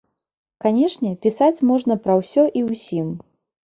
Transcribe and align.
Канешне, 0.65 1.13
пісаць 1.27 1.63
можна 1.75 2.01
пра 2.09 2.13
ўсё 2.25 2.51
і 2.59 2.69
ўсім. 2.75 3.19